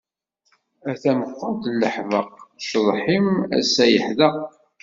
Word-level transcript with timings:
A 0.89 0.93
tameqqunt 1.01 1.63
n 1.73 1.75
leḥbaq, 1.81 2.29
ccḍeḥ-im 2.63 3.27
ass-a 3.57 3.85
yeḥdeq. 3.93 4.37